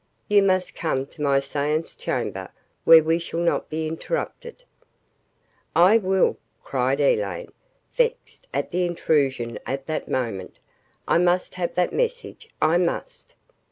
[0.27, 2.49] "You must come to my seance chamber
[2.85, 4.63] where we shall not be interrupted."
[5.75, 7.51] "I will," cried Elaine,
[7.93, 10.57] vexed at the intrusion at that moment.
[11.07, 13.35] "I must have that message I must."